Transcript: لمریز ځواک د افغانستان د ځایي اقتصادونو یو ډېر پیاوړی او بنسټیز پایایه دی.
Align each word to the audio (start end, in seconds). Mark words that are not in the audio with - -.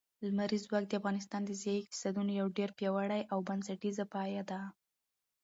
لمریز 0.27 0.63
ځواک 0.67 0.85
د 0.87 0.93
افغانستان 0.99 1.41
د 1.45 1.51
ځایي 1.61 1.79
اقتصادونو 1.81 2.31
یو 2.41 2.47
ډېر 2.57 2.69
پیاوړی 2.77 3.21
او 3.31 3.39
بنسټیز 3.47 3.97
پایایه 4.11 4.43
دی. 4.51 4.61